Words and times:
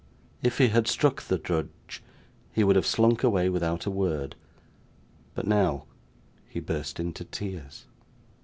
If 0.41 0.57
he 0.57 0.69
had 0.69 0.87
struck 0.87 1.21
the 1.21 1.37
drudge, 1.37 2.01
he 2.51 2.63
would 2.63 2.75
have 2.75 2.87
slunk 2.87 3.21
away 3.21 3.49
without 3.49 3.85
a 3.85 3.91
word. 3.91 4.35
But, 5.35 5.45
now, 5.45 5.83
he 6.49 6.59
burst 6.59 6.99
into 6.99 7.23
tears. 7.23 7.85